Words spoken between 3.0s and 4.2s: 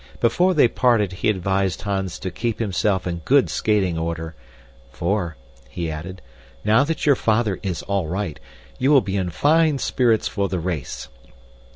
in good skating